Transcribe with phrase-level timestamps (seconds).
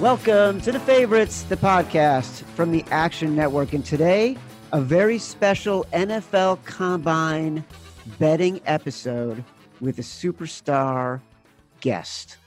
[0.00, 3.74] Welcome to the favorites, the podcast from the Action Network.
[3.74, 4.38] And today,
[4.72, 7.62] a very special NFL Combine
[8.18, 9.44] betting episode
[9.78, 11.20] with a superstar
[11.82, 12.38] guest.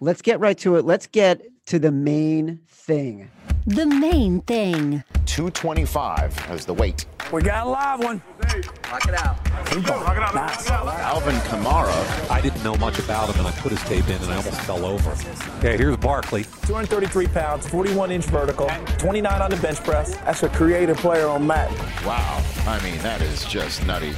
[0.00, 0.84] Let's get right to it.
[0.84, 3.30] Let's get to the main thing.
[3.68, 5.04] The main thing.
[5.26, 7.06] 225 as the weight.
[7.32, 8.22] We got a live one.
[8.92, 9.44] Lock it out.
[10.34, 10.70] Nice.
[10.70, 12.30] Alvin Kamara.
[12.30, 14.60] I didn't know much about him, and I put his tape in, and I almost
[14.60, 15.10] fell over.
[15.58, 16.44] Okay, here's Barkley.
[16.44, 20.14] 233 pounds, 41 inch vertical, 29 on the bench press.
[20.18, 21.70] That's a creative player on Matt.
[22.04, 22.42] Wow.
[22.66, 24.12] I mean, that is just nutty.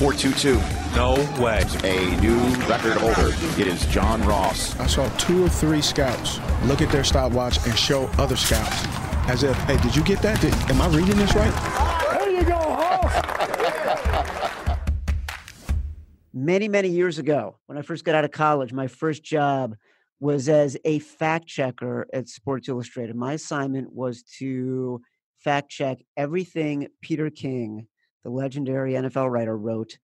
[0.00, 0.54] 422.
[0.96, 1.62] No way.
[1.84, 3.32] A new record holder.
[3.60, 4.78] It is John Ross.
[4.80, 8.86] I saw two or three scouts look at their stopwatch and show other scouts
[9.28, 10.40] as if, hey, did you get that?
[10.40, 12.03] Did, am I reading this right?
[12.34, 13.12] You go, Hoss.
[16.32, 19.76] Many, many years ago, when I first got out of college, my first job
[20.18, 23.14] was as a fact checker at Sports Illustrated.
[23.14, 25.00] My assignment was to
[25.38, 27.86] fact check everything Peter King,
[28.24, 29.96] the legendary NFL writer, wrote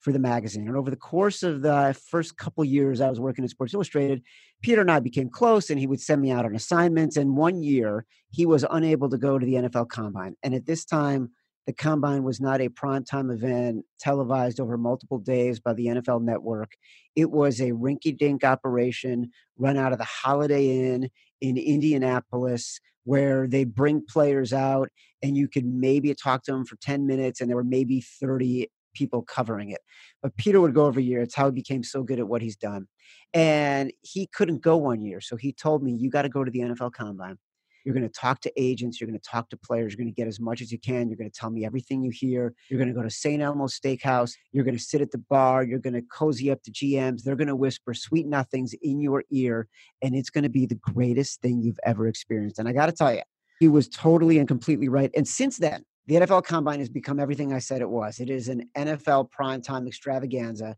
[0.00, 0.66] for the magazine.
[0.68, 4.22] And over the course of the first couple years I was working at Sports Illustrated,
[4.62, 7.18] Peter and I became close and he would send me out on assignments.
[7.18, 10.34] And one year he was unable to go to the NFL Combine.
[10.42, 11.30] And at this time,
[11.66, 16.72] the Combine was not a primetime event televised over multiple days by the NFL Network.
[17.16, 21.08] It was a rinky dink operation run out of the Holiday Inn
[21.40, 24.88] in Indianapolis where they bring players out
[25.22, 28.68] and you could maybe talk to them for 10 minutes and there were maybe 30
[28.94, 29.80] people covering it.
[30.22, 31.20] But Peter would go every year.
[31.20, 32.86] It's how he became so good at what he's done.
[33.32, 35.20] And he couldn't go one year.
[35.20, 37.38] So he told me, You got to go to the NFL Combine.
[37.84, 39.00] You're going to talk to agents.
[39.00, 39.92] You're going to talk to players.
[39.92, 41.08] You're going to get as much as you can.
[41.08, 42.54] You're going to tell me everything you hear.
[42.68, 43.42] You're going to go to St.
[43.42, 44.32] Elmo's Steakhouse.
[44.52, 45.64] You're going to sit at the bar.
[45.64, 47.22] You're going to cozy up to GMs.
[47.22, 49.68] They're going to whisper sweet nothings in your ear.
[50.02, 52.58] And it's going to be the greatest thing you've ever experienced.
[52.58, 53.22] And I got to tell you,
[53.60, 55.10] he was totally and completely right.
[55.14, 58.20] And since then, the NFL Combine has become everything I said it was.
[58.20, 60.76] It is an NFL primetime extravaganza.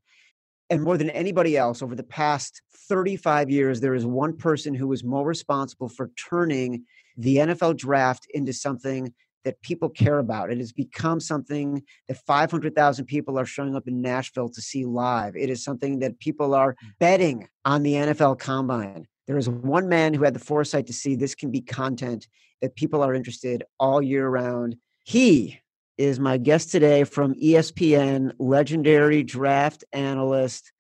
[0.68, 4.88] And more than anybody else, over the past 35 years, there is one person who
[4.88, 6.84] was more responsible for turning
[7.16, 9.12] the NFL draft into something
[9.44, 10.50] that people care about.
[10.50, 15.36] It has become something that 500,000 people are showing up in Nashville to see live.
[15.36, 16.88] It is something that people are mm.
[16.98, 19.06] betting on the NFL Combine.
[19.28, 22.26] There is one man who had the foresight to see this can be content
[22.60, 24.76] that people are interested all year round.
[25.04, 25.60] He
[25.98, 30.72] is my guest today from ESPN, legendary draft analyst,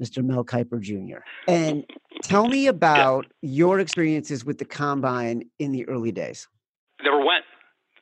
[0.00, 0.24] Mr.
[0.24, 1.18] Mel Kiper Jr.
[1.48, 1.84] And
[2.22, 6.48] tell me about your experiences with the combine in the early days.
[7.02, 7.44] Never went.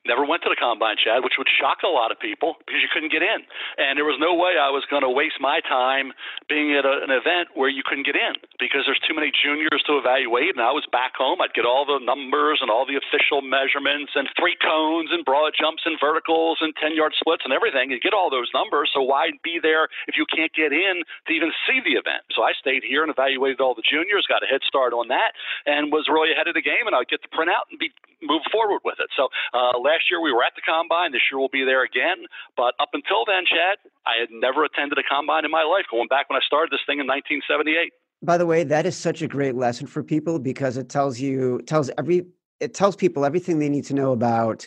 [0.06, 2.90] Never went to the combine, Chad, which would shock a lot of people because you
[2.92, 3.42] couldn't get in.
[3.76, 6.14] And there was no way I was going to waste my time
[6.48, 9.82] being at a, an event where you couldn't get in because there's too many juniors
[9.90, 10.54] to evaluate.
[10.54, 11.42] And I was back home.
[11.42, 15.52] I'd get all the numbers and all the official measurements and three cones and broad
[15.58, 17.90] jumps and verticals and 10 yard splits and everything.
[17.90, 18.90] You get all those numbers.
[18.94, 22.24] So why be there if you can't get in to even see the event?
[22.32, 25.34] So I stayed here and evaluated all the juniors, got a head start on that,
[25.66, 26.86] and was really ahead of the game.
[26.86, 27.90] And I'd get the printout and be
[28.22, 29.10] move forward with it.
[29.14, 31.12] So uh, last year we were at the combine.
[31.12, 32.28] This year we'll be there again.
[32.56, 35.86] But up until then, Chad, I had never attended a combine in my life.
[35.90, 37.92] Going back when I started this thing in 1978.
[38.20, 41.62] By the way, that is such a great lesson for people because it tells you
[41.62, 42.26] tells every
[42.60, 44.66] it tells people everything they need to know about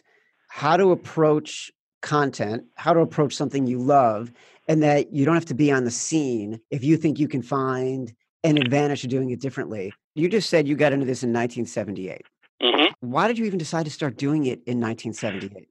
[0.49, 1.71] how to approach
[2.01, 4.31] content, how to approach something you love,
[4.67, 7.41] and that you don't have to be on the scene if you think you can
[7.41, 9.93] find an advantage to doing it differently.
[10.15, 12.21] You just said you got into this in 1978.
[12.61, 13.09] Mm-hmm.
[13.09, 15.67] Why did you even decide to start doing it in 1978?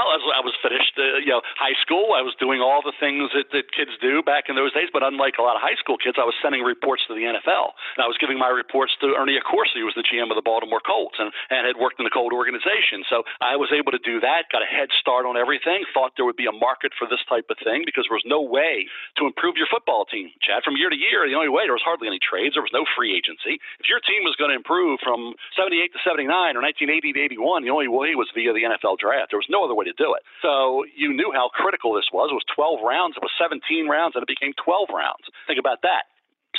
[0.00, 2.16] Well, I was, I was finished, uh, you know, high school.
[2.16, 4.88] I was doing all the things that, that kids do back in those days.
[4.88, 7.76] But unlike a lot of high school kids, I was sending reports to the NFL,
[7.76, 10.46] and I was giving my reports to Ernie Accorsi, who was the GM of the
[10.46, 13.04] Baltimore Colts, and, and had worked in the Colt organization.
[13.12, 14.48] So I was able to do that.
[14.48, 15.84] Got a head start on everything.
[15.92, 18.40] Thought there would be a market for this type of thing because there was no
[18.40, 18.88] way
[19.20, 20.64] to improve your football team, Chad.
[20.64, 22.56] From year to year, the only way there was hardly any trades.
[22.56, 23.60] There was no free agency.
[23.76, 27.68] If your team was going to improve from 78 to 79 or 1980 to 81,
[27.68, 29.36] the only way was via the NFL draft.
[29.36, 30.22] There was no other way do it.
[30.42, 32.28] So you knew how critical this was.
[32.30, 33.16] It was 12 rounds.
[33.16, 35.24] It was 17 rounds, and it became 12 rounds.
[35.46, 36.09] Think about that.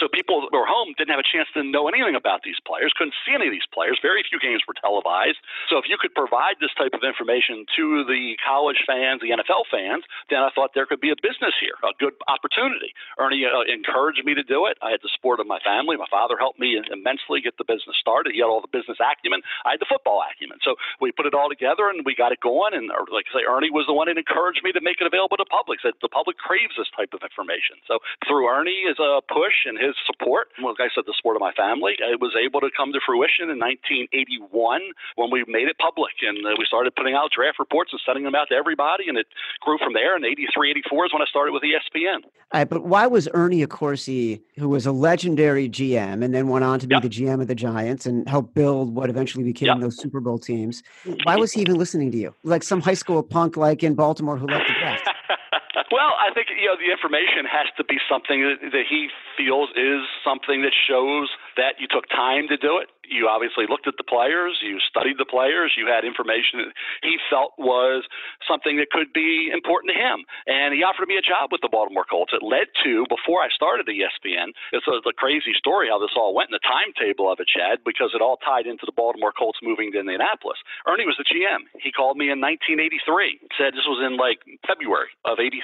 [0.02, 2.90] So people who were home didn't have a chance to know anything about these players,
[2.98, 4.02] couldn't see any of these players.
[4.02, 5.38] Very few games were televised.
[5.70, 9.70] So if you could provide this type of information to the college fans, the NFL
[9.70, 12.98] fans, then I thought there could be a business here, a good opportunity.
[13.22, 14.82] Ernie uh, encouraged me to do it.
[14.82, 16.02] I had the support of my family.
[16.02, 18.34] My father helped me immensely get the business started.
[18.34, 19.46] He had all the business acumen.
[19.70, 20.58] I had the football acumen.
[20.66, 22.74] So we put it all together and we got it going.
[22.74, 25.06] And uh, like I say, Ernie was the one that encouraged me to make it
[25.06, 25.78] available to public.
[25.86, 27.78] Said the public craves this type of information.
[27.86, 31.36] So through Ernie is a push and his his support, like I said, the support
[31.36, 35.68] of my family, it was able to come to fruition in 1981 when we made
[35.68, 38.56] it public and uh, we started putting out draft reports and sending them out to
[38.56, 39.28] everybody, and it
[39.60, 40.16] grew from there.
[40.16, 42.24] And 83, 84 is when I started with ESPN.
[42.24, 46.64] All right, but why was Ernie Accorsi, who was a legendary GM and then went
[46.64, 47.04] on to be yep.
[47.04, 49.80] the GM of the Giants and helped build what eventually became yep.
[49.80, 50.84] those Super Bowl teams,
[51.24, 52.36] why was he even listening to you?
[52.44, 55.10] Like some high school punk like in Baltimore who left the draft.
[55.92, 59.70] Well, I think you know the information has to be something that, that he feels
[59.76, 64.00] is something that shows that you took time to do it you obviously looked at
[64.00, 66.74] the players, you studied the players, you had information that
[67.04, 68.08] he felt was
[68.48, 70.24] something that could be important to him.
[70.48, 72.32] And he offered me a job with the Baltimore Colts.
[72.32, 76.34] It led to, before I started ESPN, it's a, a crazy story how this all
[76.34, 79.60] went in the timetable of it, Chad, because it all tied into the Baltimore Colts
[79.62, 80.58] moving to Indianapolis.
[80.88, 81.68] Ernie was the GM.
[81.84, 85.60] He called me in 1983, said this was in like February of 83,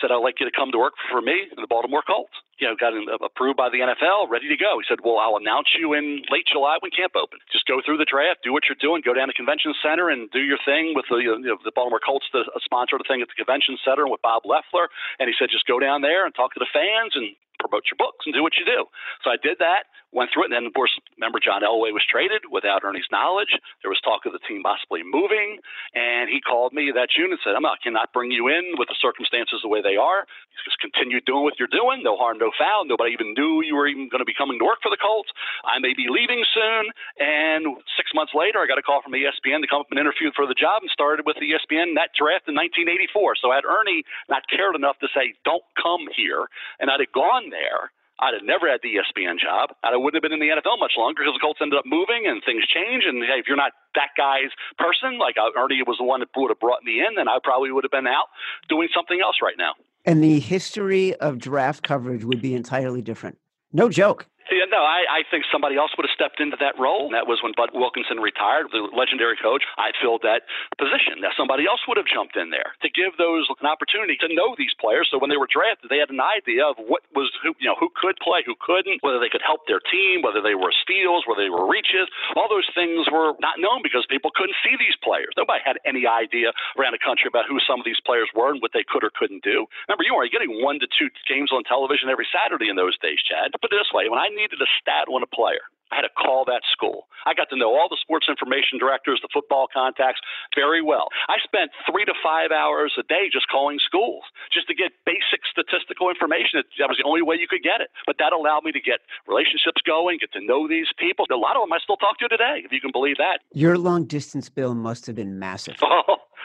[0.00, 2.66] said, I'd like you to come to work for me in the Baltimore Colts you
[2.66, 4.78] know, got uh, approved by the NFL, ready to go.
[4.78, 7.42] He said, "Well, I'll announce you in late July when camp opens.
[7.50, 10.30] Just go through the draft, do what you're doing, go down to convention center and
[10.30, 13.08] do your thing with the you know, the Baltimore Colts, the uh, sponsor of the
[13.08, 14.90] thing at the convention center with Bob Leffler.
[15.18, 17.98] And he said, "Just go down there and talk to the fans and promote your
[17.98, 18.86] books and do what you do.
[19.22, 22.06] So I did that, went through it, and then of course, remember John Elway was
[22.06, 23.52] traded without Ernie's knowledge.
[23.82, 25.58] There was talk of the team possibly moving,
[25.94, 28.88] and he called me that June and said, "I'm not, cannot bring you in with
[28.88, 30.26] the circumstances the way they are.
[30.64, 32.02] Just continue doing what you're doing.
[32.02, 32.84] No harm, no foul.
[32.84, 35.30] Nobody even knew you were even going to be coming to work for the Colts.
[35.64, 39.62] I may be leaving soon." And six months later, I got a call from ESPN
[39.62, 42.48] to come up and interview for the job, and started with the ESPN that draft
[42.48, 43.36] in 1984.
[43.36, 46.48] So I had Ernie not cared enough to say, "Don't come here,"
[46.80, 47.90] and I'd have gone there,
[48.20, 49.70] I'd have never had the ESPN job.
[49.84, 52.26] I wouldn't have been in the NFL much longer because the Colts ended up moving
[52.26, 53.04] and things change.
[53.06, 56.50] And if you're not that guy's person, like uh, Ernie was the one that would
[56.50, 58.26] have brought me in, then I probably would have been out
[58.68, 59.74] doing something else right now.
[60.04, 63.38] And the history of draft coverage would be entirely different.
[63.72, 64.26] No joke.
[64.48, 67.12] Yeah, no, I, I think somebody else would have stepped into that role.
[67.12, 69.60] That was when Bud Wilkinson retired, the legendary coach.
[69.76, 70.48] I filled that
[70.80, 71.20] position.
[71.20, 74.56] That somebody else would have jumped in there to give those an opportunity to know
[74.56, 75.12] these players.
[75.12, 77.76] So when they were drafted, they had an idea of what was who you know
[77.76, 81.28] who could play, who couldn't, whether they could help their team, whether they were steals,
[81.28, 82.08] whether they were reaches.
[82.32, 85.36] All those things were not known because people couldn't see these players.
[85.36, 88.64] Nobody had any idea around the country about who some of these players were and
[88.64, 89.68] what they could or couldn't do.
[89.88, 93.20] Remember, you were getting one to two games on television every Saturday in those days,
[93.20, 93.52] Chad.
[93.60, 95.66] Put it this way: when I needed a stat on a player.
[95.90, 97.08] I had to call that school.
[97.24, 100.20] I got to know all the sports information directors, the football contacts
[100.54, 101.08] very well.
[101.28, 105.48] I spent three to five hours a day just calling schools just to get basic
[105.48, 106.60] statistical information.
[106.76, 107.88] That was the only way you could get it.
[108.04, 111.24] But that allowed me to get relationships going, get to know these people.
[111.32, 113.40] A lot of them I still talk to today, if you can believe that.
[113.56, 115.80] Your long distance bill must have been massive.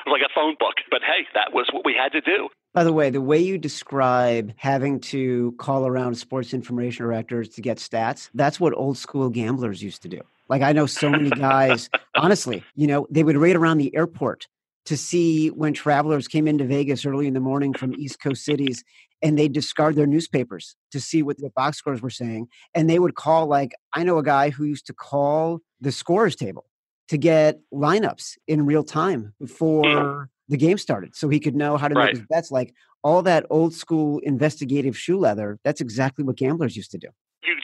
[0.05, 0.75] Oh, like a phone book.
[0.91, 2.49] But hey, that was what we had to do.
[2.73, 7.61] By the way, the way you describe having to call around sports information directors to
[7.61, 10.21] get stats, that's what old school gamblers used to do.
[10.49, 14.47] Like I know so many guys, honestly, you know, they would raid around the airport
[14.85, 18.83] to see when travelers came into Vegas early in the morning from East Coast cities
[19.21, 22.47] and they discard their newspapers to see what the box scores were saying.
[22.75, 26.35] And they would call, like, I know a guy who used to call the scorers
[26.35, 26.65] table
[27.07, 29.45] to get lineups in real time hmm.
[29.45, 32.07] before the game started so he could know how to right.
[32.07, 32.51] make his bets.
[32.51, 32.73] Like
[33.03, 37.09] all that old school investigative shoe leather, that's exactly what gamblers used to do
[37.43, 37.62] did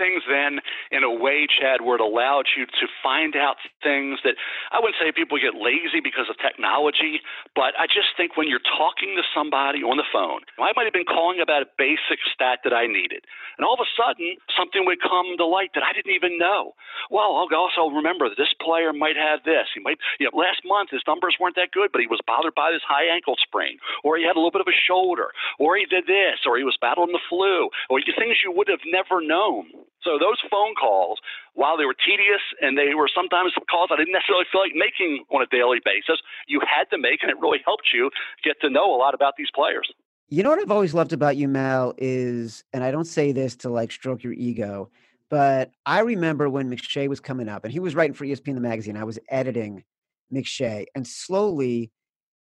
[0.00, 4.40] things then in a way, Chad, where it allowed you to find out things that
[4.72, 7.20] I wouldn't say people get lazy because of technology,
[7.52, 10.96] but I just think when you're talking to somebody on the phone, I might have
[10.96, 13.28] been calling about a basic stat that I needed,
[13.60, 16.72] and all of a sudden something would come to light that I didn't even know.
[17.10, 19.68] Well, I'll also remember that this player might have this.
[19.74, 22.54] He might, you know, last month his numbers weren't that good, but he was bothered
[22.54, 25.76] by this high ankle sprain, or he had a little bit of a shoulder, or
[25.76, 29.20] he did this, or he was battling the flu, or things you would have never
[29.20, 29.66] known.
[30.02, 31.18] So those phone calls,
[31.54, 35.24] while they were tedious and they were sometimes calls I didn't necessarily feel like making
[35.30, 38.10] on a daily basis, you had to make, and it really helped you
[38.42, 39.92] get to know a lot about these players.
[40.28, 43.56] You know what I've always loved about you, Mel, is, and I don't say this
[43.56, 44.88] to like stroke your ego,
[45.28, 48.60] but I remember when McShay was coming up and he was writing for ESPN the
[48.60, 48.96] magazine.
[48.96, 49.84] I was editing
[50.32, 51.90] McShay, and slowly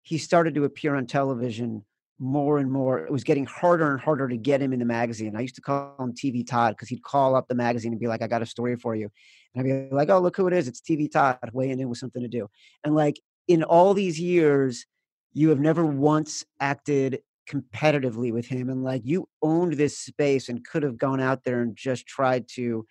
[0.01, 1.85] he started to appear on television
[2.19, 2.99] more and more.
[2.99, 5.35] It was getting harder and harder to get him in the magazine.
[5.35, 8.07] I used to call him TV Todd because he'd call up the magazine and be
[8.07, 9.09] like, I got a story for you.
[9.53, 10.67] And I'd be like, oh, look who it is.
[10.67, 12.47] It's TV Todd weighing in with something to do.
[12.83, 14.85] And like in all these years,
[15.33, 17.19] you have never once acted
[17.49, 18.69] competitively with him.
[18.69, 22.47] And like you owned this space and could have gone out there and just tried
[22.55, 22.85] to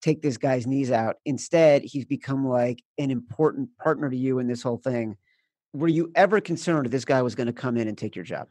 [0.00, 1.16] take this guy's knees out.
[1.24, 5.16] Instead, he's become like an important partner to you in this whole thing.
[5.72, 8.48] Were you ever concerned this guy was going to come in and take your job?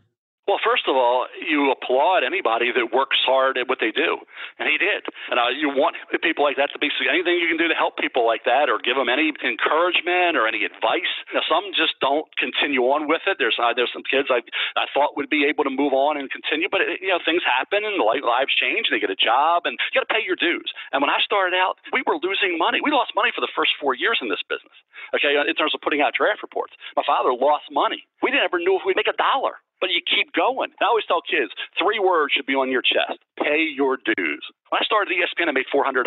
[0.48, 4.24] Well, first of all, you applaud anybody that works hard at what they do,
[4.56, 5.04] and he did.
[5.28, 8.00] And uh, you want people like that to be anything you can do to help
[8.00, 11.12] people like that, or give them any encouragement or any advice.
[11.36, 13.36] Now, some just don't continue on with it.
[13.44, 14.40] There's uh, there's some kids I
[14.80, 17.44] I thought would be able to move on and continue, but it, you know things
[17.44, 20.40] happen and lives change, and they get a job, and you got to pay your
[20.40, 20.72] dues.
[20.96, 22.80] And when I started out, we were losing money.
[22.80, 24.80] We lost money for the first four years in this business.
[25.12, 28.08] Okay, in terms of putting out draft reports, my father lost money.
[28.24, 30.72] We never knew if we'd make a dollar but you keep going.
[30.82, 34.44] I always tell kids three words should be on your chest pay your dues.
[34.70, 36.04] When I started ESPN, I made $400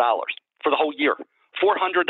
[0.61, 1.15] for the whole year.
[1.63, 2.05] $400.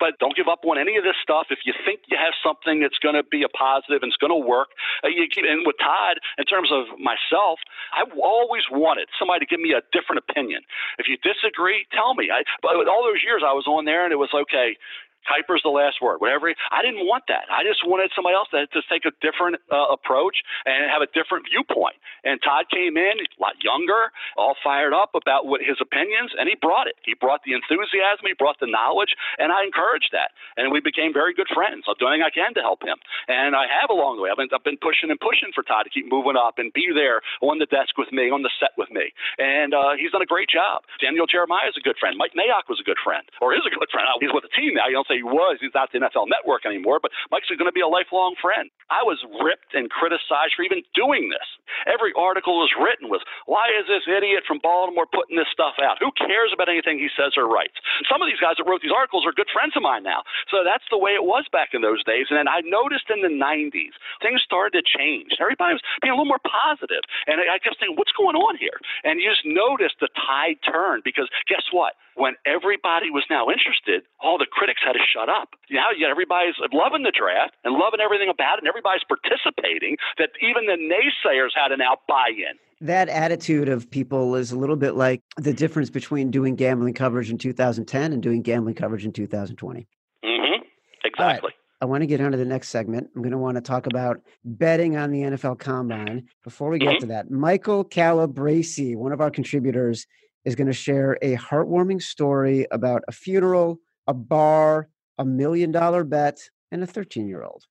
[0.00, 1.52] But don't give up on any of this stuff.
[1.52, 4.32] If you think you have something that's going to be a positive and it's going
[4.32, 4.72] to work,
[5.04, 7.60] uh, you keep, and with Todd, in terms of myself,
[7.92, 10.64] I've always wanted somebody to give me a different opinion.
[10.96, 12.32] If you disagree, tell me.
[12.32, 14.80] I, but all those years I was on there and it was okay.
[15.28, 16.18] Kiper's the last word.
[16.20, 16.52] Whatever.
[16.72, 17.46] I didn't want that.
[17.52, 21.10] I just wanted somebody else to, to take a different uh, approach and have a
[21.12, 21.96] different viewpoint.
[22.24, 26.48] And Todd came in, a lot younger, all fired up about what his opinions, and
[26.48, 26.96] he brought it.
[27.04, 30.36] He brought the enthusiasm, he brought the knowledge, and I encouraged that.
[30.56, 31.84] And we became very good friends.
[31.88, 32.96] I'm doing I can to help him,
[33.28, 34.30] and I have along the way.
[34.30, 36.92] I've been, I've been pushing and pushing for Todd to keep moving up and be
[36.92, 40.22] there on the desk with me, on the set with me, and uh, he's done
[40.22, 40.84] a great job.
[41.00, 42.16] Daniel Jeremiah is a good friend.
[42.20, 44.06] Mike Mayock was a good friend, or is a good friend.
[44.20, 44.88] He's with the team now.
[44.88, 45.58] You don't say he was.
[45.58, 48.70] He's not the NFL Network anymore, but Mike's going to be a lifelong friend.
[48.86, 51.46] I was ripped and criticized for even doing this.
[51.90, 55.98] Every article was written was, why is this idiot from Baltimore putting this stuff out?
[55.98, 57.74] Who cares about anything he says or writes?
[58.06, 60.22] Some of these guys that wrote these articles are good friends of mine now.
[60.50, 62.30] So that's the way it was back in those days.
[62.30, 65.34] And then I noticed in the 90s, things started to change.
[65.38, 67.02] Everybody was being a little more positive.
[67.26, 68.78] And I kept saying, what's going on here?
[69.02, 71.94] And you just noticed the tide turn because guess what?
[72.20, 75.56] When everybody was now interested, all the critics had to shut up.
[75.70, 79.96] Now yet everybody's loving the draft and loving everything about it, and everybody's participating.
[80.18, 82.60] That even the naysayers had to now buy in.
[82.86, 87.30] That attitude of people is a little bit like the difference between doing gambling coverage
[87.30, 89.86] in 2010 and doing gambling coverage in 2020.
[90.24, 90.62] Mm-hmm.
[91.04, 91.52] Exactly.
[91.82, 93.08] I want to get on to the next segment.
[93.16, 96.28] I'm going to want to talk about betting on the NFL Combine.
[96.44, 97.00] Before we get Mm-hmm.
[97.00, 100.06] to that, Michael Calabrese, one of our contributors,
[100.44, 106.04] is going to share a heartwarming story about a funeral, a bar, a million dollar
[106.04, 107.64] bet, and a 13 year old.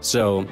[0.00, 0.46] So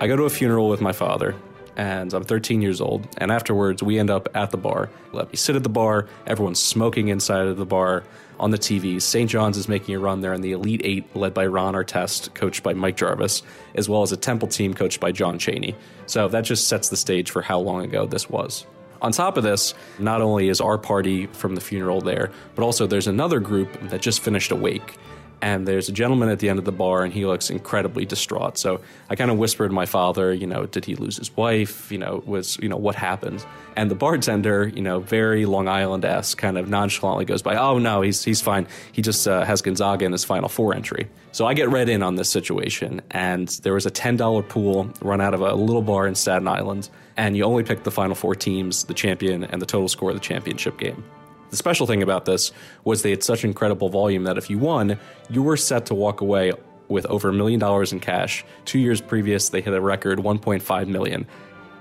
[0.00, 1.34] I go to a funeral with my father,
[1.76, 3.06] and I'm 13 years old.
[3.18, 4.90] And afterwards, we end up at the bar.
[5.12, 6.08] Let me sit at the bar.
[6.26, 8.02] Everyone's smoking inside of the bar
[8.40, 9.00] on the TV.
[9.00, 9.30] St.
[9.30, 12.62] John's is making a run there in the Elite Eight, led by Ron Artest, coached
[12.62, 13.42] by Mike Jarvis,
[13.74, 15.76] as well as a Temple team coached by John Chaney.
[16.06, 18.66] So that just sets the stage for how long ago this was.
[19.02, 22.86] On top of this, not only is our party from the funeral there, but also
[22.86, 24.96] there's another group that just finished a wake.
[25.42, 28.58] And there's a gentleman at the end of the bar, and he looks incredibly distraught.
[28.58, 31.90] So I kind of whispered to my father, you know, did he lose his wife?
[31.90, 33.44] You know, was, you know, what happened?
[33.76, 37.78] And the bartender, you know, very Long Island esque, kind of nonchalantly goes by, oh,
[37.78, 38.66] no, he's, he's fine.
[38.92, 41.08] He just uh, has Gonzaga in his Final Four entry.
[41.32, 45.20] So I get read in on this situation, and there was a $10 pool run
[45.20, 48.34] out of a little bar in Staten Island, and you only pick the Final Four
[48.34, 51.02] teams, the champion, and the total score of the championship game.
[51.50, 52.52] The special thing about this
[52.84, 56.20] was they had such incredible volume that if you won, you were set to walk
[56.20, 56.52] away
[56.88, 58.44] with over a million dollars in cash.
[58.64, 61.26] Two years previous, they hit a record 1.5 million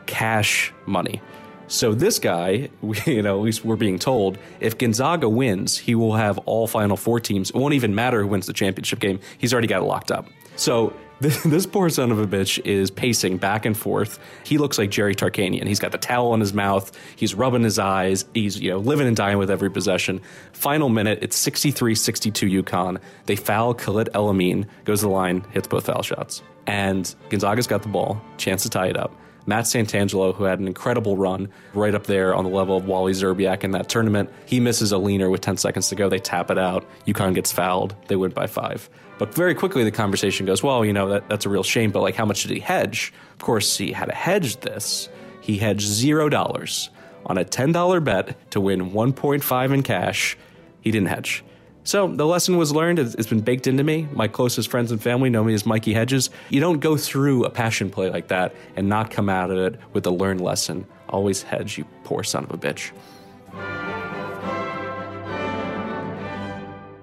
[0.05, 1.21] cash money.
[1.67, 2.69] So this guy,
[3.05, 6.97] you know, at least we're being told, if Gonzaga wins, he will have all Final
[6.97, 7.51] Four teams.
[7.51, 9.19] It won't even matter who wins the championship game.
[9.38, 10.27] He's already got it locked up.
[10.55, 14.19] So this, poor son of a bitch is pacing back and forth.
[14.43, 15.67] He looks like Jerry Tarkanian.
[15.67, 16.97] He's got the towel in his mouth.
[17.15, 18.25] He's rubbing his eyes.
[18.33, 20.21] He's you know living and dying with every possession.
[20.53, 22.99] Final minute, it's 63-62 UConn.
[23.25, 26.41] They foul Khalid El Amin, goes to the line, hits both foul shots.
[26.67, 29.15] And Gonzaga's got the ball, chance to tie it up.
[29.45, 33.13] Matt Santangelo, who had an incredible run right up there on the level of Wally
[33.13, 36.07] Szczerbiak in that tournament, he misses a leaner with 10 seconds to go.
[36.07, 36.85] They tap it out.
[37.07, 37.95] UConn gets fouled.
[38.07, 38.88] They win by five.
[39.19, 42.01] But very quickly, the conversation goes, well, you know, that, that's a real shame, but
[42.01, 43.13] like, how much did he hedge?
[43.33, 45.09] Of course, he had to hedge this.
[45.41, 46.89] He hedged zero dollars
[47.25, 50.38] on a $10 bet to win 1.5 in cash.
[50.81, 51.43] He didn't hedge.
[51.83, 52.99] So the lesson was learned.
[52.99, 54.07] It's it's been baked into me.
[54.13, 56.29] My closest friends and family know me as Mikey Hedges.
[56.49, 59.79] You don't go through a passion play like that and not come out of it
[59.93, 60.85] with a learned lesson.
[61.09, 62.91] Always hedge, you poor son of a bitch.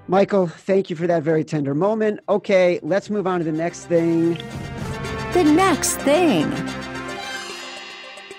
[0.08, 2.20] Michael, thank you for that very tender moment.
[2.28, 4.34] Okay, let's move on to the next thing.
[5.32, 6.44] The next thing.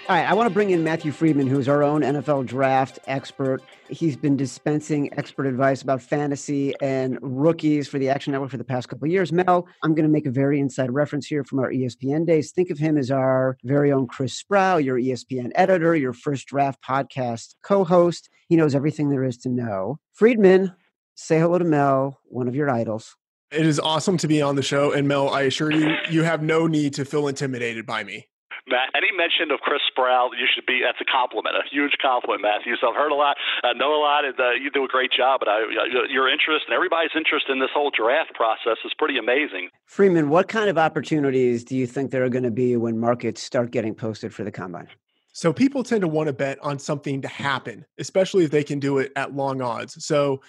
[0.09, 3.61] All right, I want to bring in Matthew Freedman, who's our own NFL draft expert.
[3.89, 8.63] He's been dispensing expert advice about fantasy and rookies for the Action Network for the
[8.63, 9.33] past couple of years.
[9.33, 12.53] Mel, I'm going to make a very inside reference here from our ESPN days.
[12.53, 16.81] Think of him as our very own Chris Sprow, your ESPN editor, your first draft
[16.81, 18.29] podcast co host.
[18.47, 19.99] He knows everything there is to know.
[20.13, 20.73] Freedman,
[21.17, 23.15] say hello to Mel, one of your idols.
[23.51, 24.91] It is awesome to be on the show.
[24.91, 28.27] And Mel, I assure you, you have no need to feel intimidated by me.
[28.69, 32.41] Matt, any mention of Chris Sprow, you should be, that's a compliment, a huge compliment,
[32.41, 32.75] Matthew.
[32.79, 35.11] So I've heard a lot, uh, know a lot, and uh, you do a great
[35.11, 35.39] job.
[35.39, 35.63] But I,
[36.09, 39.69] your interest and everybody's interest in this whole draft process is pretty amazing.
[39.85, 43.41] Freedman, what kind of opportunities do you think there are going to be when markets
[43.41, 44.89] start getting posted for the combine?
[45.31, 48.79] So people tend to want to bet on something to happen, especially if they can
[48.79, 50.03] do it at long odds.
[50.03, 50.41] So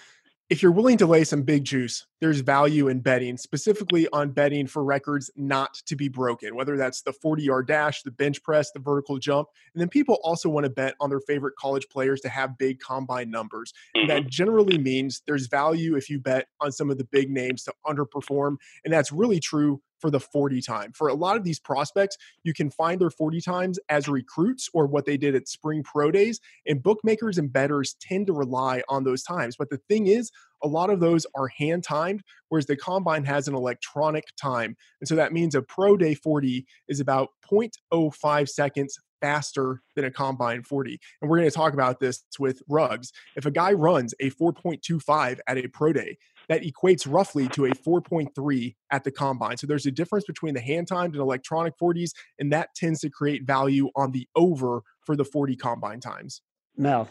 [0.49, 4.67] if you're willing to lay some big juice, there's value in betting, specifically on betting
[4.67, 8.71] for records not to be broken, whether that's the 40 yard dash, the bench press,
[8.71, 9.47] the vertical jump.
[9.73, 12.79] And then people also want to bet on their favorite college players to have big
[12.79, 13.73] combine numbers.
[13.95, 14.29] And that mm-hmm.
[14.29, 18.57] generally means there's value if you bet on some of the big names to underperform.
[18.83, 20.91] And that's really true for the 40 time.
[20.93, 24.87] For a lot of these prospects, you can find their 40 times as recruits or
[24.87, 26.39] what they did at spring pro days.
[26.65, 29.55] And bookmakers and bettors tend to rely on those times.
[29.57, 30.31] But the thing is,
[30.63, 34.75] a lot of those are hand timed, whereas the combine has an electronic time.
[34.99, 40.11] And so that means a pro day 40 is about 0.05 seconds faster than a
[40.11, 40.99] combine 40.
[41.21, 43.11] And we're going to talk about this with Ruggs.
[43.35, 47.71] If a guy runs a 4.25 at a pro day, that equates roughly to a
[47.71, 49.57] 4.3 at the combine.
[49.57, 53.09] So there's a difference between the hand timed and electronic 40s, and that tends to
[53.09, 56.41] create value on the over for the 40 combine times.
[56.75, 57.09] Mel,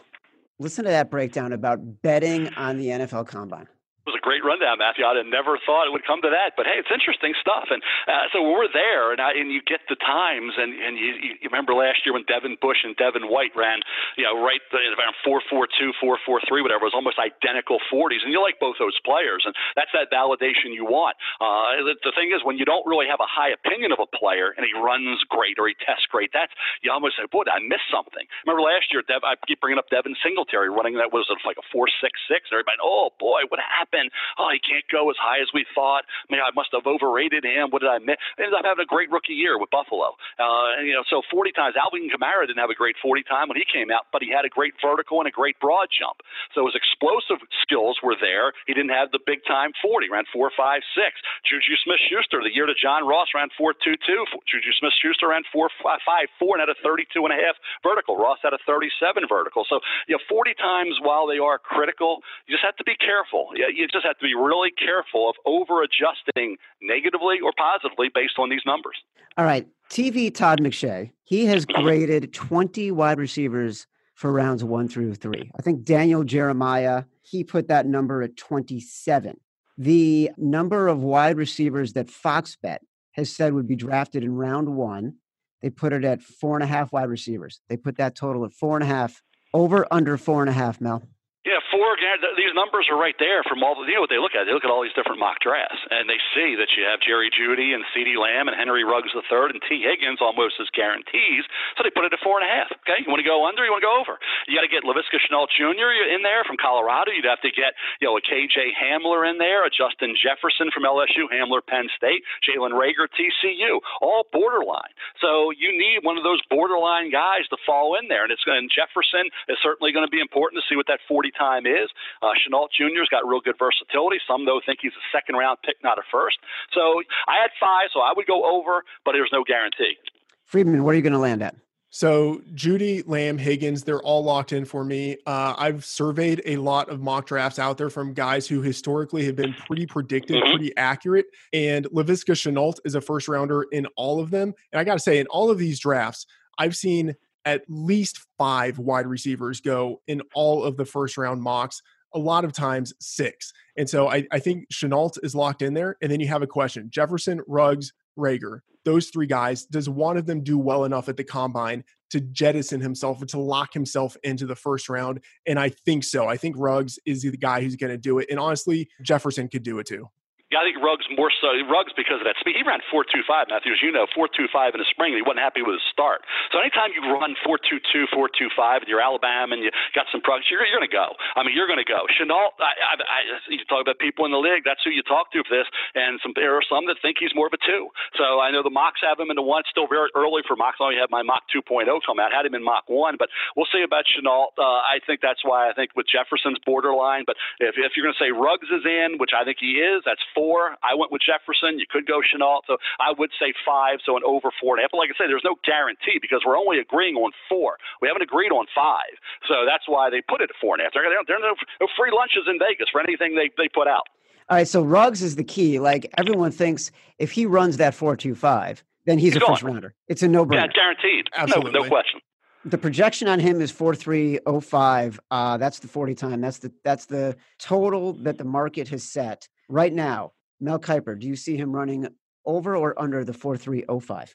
[0.58, 3.68] listen to that breakdown about betting on the NFL combine
[4.08, 5.04] was a great rundown, Matthew.
[5.04, 7.68] I'd have never thought it would come to that, but hey, it's interesting stuff.
[7.68, 11.36] And uh, so we're there, and I, and you get the times, and and you,
[11.44, 13.84] you remember last year when Devin Bush and Devin White ran,
[14.16, 16.88] you know, right around four four two, four four three, whatever.
[16.88, 20.72] It was almost identical forties, and you like both those players, and that's that validation
[20.72, 21.20] you want.
[21.36, 24.08] Uh, the, the thing is, when you don't really have a high opinion of a
[24.08, 27.60] player and he runs great or he tests great, that's you almost say, boy, I
[27.60, 28.24] missed something.
[28.46, 31.66] Remember last year, Dev, I keep bringing up Devin Singletary running that was like a
[31.68, 33.97] four six six, and everybody, oh boy, what happened?
[34.38, 36.06] Oh, he can't go as high as we thought.
[36.06, 37.74] I mean, I must have overrated him.
[37.74, 38.22] What did I miss?
[38.38, 40.14] Ended up having a great rookie year with Buffalo.
[40.38, 41.74] Uh, and, you know, so 40 times.
[41.74, 44.46] Alvin Kamara didn't have a great 40 time when he came out, but he had
[44.46, 46.22] a great vertical and a great broad jump.
[46.54, 48.54] So his explosive skills were there.
[48.70, 51.48] He didn't have the big time 40, ran 4 5 6.
[51.48, 54.24] Juju Smith Schuster, the year to John Ross, ran 4 2 2.
[54.46, 58.16] Juju Smith Schuster ran 4 5 4 and had a 32 and a half vertical.
[58.16, 59.64] Ross had a 37 vertical.
[59.68, 63.50] So, you know, 40 times while they are critical, you just have to be careful.
[63.56, 68.50] You just have to be really careful of over adjusting negatively or positively based on
[68.50, 68.96] these numbers.
[69.36, 69.66] All right.
[69.90, 75.50] TV Todd McShay, he has graded 20 wide receivers for rounds one through three.
[75.56, 79.38] I think Daniel Jeremiah, he put that number at 27.
[79.76, 84.74] The number of wide receivers that Fox Bet has said would be drafted in round
[84.74, 85.14] one,
[85.62, 87.60] they put it at four and a half wide receivers.
[87.68, 89.22] They put that total at four and a half,
[89.54, 91.02] over under four and a half, Mel.
[91.46, 91.94] Yeah, four.
[92.34, 93.86] These numbers are right there from all the.
[93.86, 94.44] You know what they look at?
[94.44, 97.30] They look at all these different mock drafts, and they see that you have Jerry
[97.30, 101.46] Jeudy and CeeDee Lamb and Henry Ruggs III and Tee Higgins almost as guarantees.
[101.78, 102.74] So they put it at four and a half.
[102.82, 103.62] Okay, you want to go under?
[103.62, 104.18] You want to go over?
[104.50, 105.88] You got to get Laviska Shenault Jr.
[106.10, 107.14] in there from Colorado.
[107.14, 110.84] You'd have to get you know a KJ Hamler in there, a Justin Jefferson from
[110.84, 114.90] LSU, Hamler Penn State, Jalen Reagor TCU, all borderline.
[115.22, 118.68] So you need one of those borderline guys to fall in there, and it's and
[118.68, 120.98] Jefferson is certainly going to be important to see what that
[121.28, 121.90] 40 time is.
[122.22, 124.18] Uh, Shenault Jr.'s got real good versatility.
[124.26, 126.38] Some, though, think he's a second round pick, not a first.
[126.72, 129.96] So I had five, so I would go over, but there's no guarantee.
[130.44, 131.54] Freedman, what are you going to land at?
[131.90, 135.16] So Jeudy, Lamb, Higgins, they're all locked in for me.
[135.26, 139.36] Uh, I've surveyed a lot of mock drafts out there from guys who historically have
[139.36, 140.50] been pretty predictive, mm-hmm.
[140.50, 141.26] pretty accurate.
[141.54, 144.52] And Laviska Shenault is a first rounder in all of them.
[144.70, 146.26] And I got to say, in all of these drafts,
[146.58, 151.82] I've seen at least five wide receivers go in all of the first round mocks,
[152.14, 153.52] a lot of times six.
[153.76, 155.96] And so I, I think Shenault is locked in there.
[156.02, 160.26] And then you have a question Jefferson, Ruggs, Reagor, those three guys, does one of
[160.26, 164.46] them do well enough at the combine to jettison himself or to lock himself into
[164.46, 165.20] the first round?
[165.46, 166.26] And I think so.
[166.26, 168.28] I think Ruggs is the guy who's going to do it.
[168.30, 170.08] And honestly, Jefferson could do it too.
[170.48, 172.56] Yeah, I think Ruggs more so Ruggs because of that speed.
[172.56, 175.12] He ran four two five, Matthew, as you know, four two five in the spring,
[175.12, 176.24] and he wasn't happy with his start.
[176.48, 179.68] So anytime you run four two two, four two five, and you're Alabama and you
[179.92, 181.20] got some progress, you're, you're going to go.
[181.36, 182.08] I mean, you're going to go.
[182.08, 183.18] Shenault, I, I, I,
[183.52, 184.64] you talk about people in the league.
[184.64, 187.36] That's who you talk to for this, and some there are some that think he's
[187.36, 187.92] more of a two.
[188.16, 189.60] So I know the mocks have him in the one.
[189.68, 190.80] It's Still very early for mocks.
[190.80, 192.32] I only have my mock 2.0 come out.
[192.32, 194.56] Had him in mock one, but we'll see about Shenault.
[194.56, 197.28] Uh, I think that's why I think with Jefferson's borderline.
[197.28, 200.02] But if if you're going to say Ruggs is in, which I think he is,
[200.08, 200.78] that's four.
[200.80, 201.78] I went with with Jefferson.
[201.78, 202.62] You could go Shenault.
[202.66, 204.90] So I would say five, so an over four and a half.
[204.92, 207.78] But like I say, there's no guarantee because we're only agreeing on four.
[208.00, 209.18] We haven't agreed on five.
[209.46, 210.94] So that's why they put it at four and a half.
[210.94, 214.06] There, there are no, no free lunches in Vegas for anything they, they put out.
[214.48, 215.78] All right, so Ruggs is the key.
[215.78, 219.62] Like everyone thinks if he runs that four two five, then he's, he's a first
[219.62, 219.94] rounder.
[220.06, 220.54] It's a no brainer.
[220.54, 221.28] Yeah, guaranteed.
[221.36, 221.72] Absolutely.
[221.72, 222.20] No, no question
[222.64, 227.36] the projection on him is 4305 uh, that's the 40 time that's the that's the
[227.60, 232.08] total that the market has set right now Mel Kiper, do you see him running
[232.44, 234.34] over or under the 4305?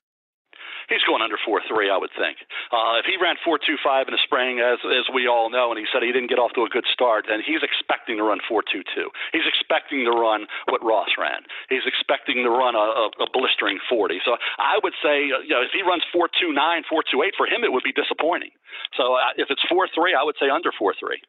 [0.90, 2.44] He's going under four three, I would think.
[2.68, 5.72] Uh, if he ran four two five in the spring, as as we all know,
[5.72, 8.24] and he said he didn't get off to a good start, then he's expecting to
[8.24, 9.08] run four two two.
[9.32, 11.48] He's expecting to run what Ross ran.
[11.72, 14.20] He's expecting to run a, a, a blistering forty.
[14.28, 17.24] So I would say, uh, you know, if he runs four two nine, four two
[17.24, 18.52] eight, for him it would be disappointing.
[19.00, 21.24] So uh, if it's four three, I would say under four three.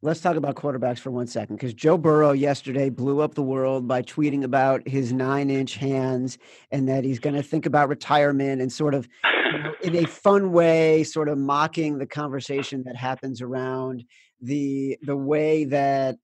[0.00, 3.88] Let's talk about quarterbacks for one second because Joe Burrow yesterday blew up the world
[3.88, 6.38] by tweeting about his nine inch hands
[6.70, 9.08] and that he's going to think about retirement and sort of
[9.52, 14.04] you know, in a fun way, sort of mocking the conversation that happens around
[14.40, 16.16] the the way that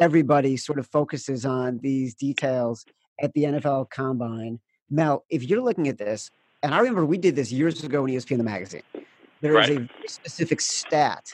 [0.00, 2.84] everybody sort of focuses on these details
[3.20, 4.58] at the NFL combine.
[4.90, 6.32] Mel, if you're looking at this,
[6.64, 8.82] and I remember we did this years ago in ESPN the magazine,
[9.40, 9.70] there right.
[9.70, 11.32] is a specific stat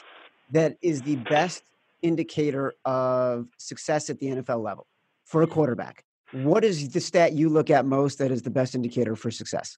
[0.51, 1.63] that is the best
[2.01, 4.87] indicator of success at the NFL level
[5.25, 6.03] for a quarterback?
[6.31, 9.77] What is the stat you look at most that is the best indicator for success?